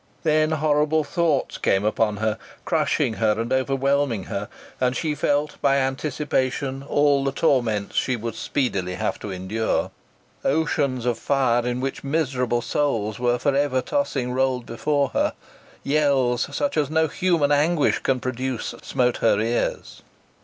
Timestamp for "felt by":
5.13-5.77